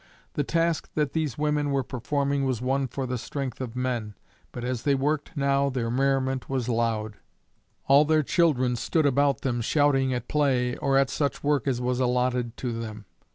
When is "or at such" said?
10.77-11.43